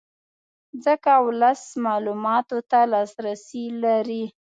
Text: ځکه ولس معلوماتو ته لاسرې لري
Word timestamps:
ځکه 0.85 1.11
ولس 1.25 1.61
معلوماتو 1.85 2.57
ته 2.71 2.79
لاسرې 2.93 3.65
لري 3.83 4.23